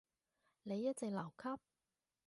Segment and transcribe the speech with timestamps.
[0.63, 1.59] 你一直留級？